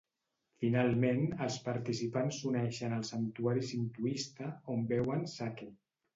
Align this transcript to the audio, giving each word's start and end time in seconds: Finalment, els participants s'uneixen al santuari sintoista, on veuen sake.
Finalment, 0.61 1.19
els 1.47 1.57
participants 1.67 2.39
s'uneixen 2.39 2.97
al 2.97 3.05
santuari 3.11 3.67
sintoista, 3.69 4.51
on 4.79 4.91
veuen 4.95 5.25
sake. 5.37 5.71